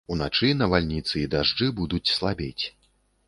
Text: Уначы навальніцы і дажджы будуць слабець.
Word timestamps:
Уначы 0.13 0.47
навальніцы 0.61 1.13
і 1.23 1.27
дажджы 1.35 1.67
будуць 1.81 2.07
слабець. 2.15 2.63